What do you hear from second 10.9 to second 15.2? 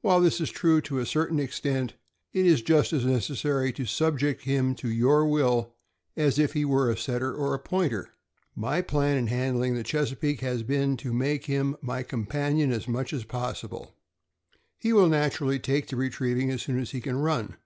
to make him my companion as much as possible. He will take